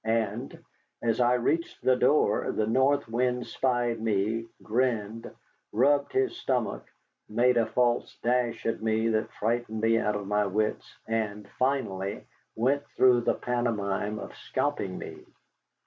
[0.03, 0.57] And,
[1.03, 5.29] as I reached the door, the North Wind spied me, grinned,
[5.71, 6.87] rubbed his stomach,
[7.29, 12.23] made a false dash at me that frightened me out of my wits, and finally
[12.55, 15.23] went through the pantomime of scalping me.